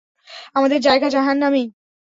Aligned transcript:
আমাদের 0.55 0.79
জায়গা 0.81 1.07
জাহান্নামেই। 1.09 1.65